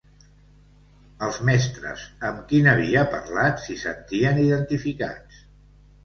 Els 1.25 1.35
mestres 1.49 2.05
amb 2.29 2.39
qui 2.51 2.61
n'havia 2.67 3.03
parlat 3.11 3.61
s'hi 3.65 3.75
sentien 3.83 4.41
identificats. 4.45 5.43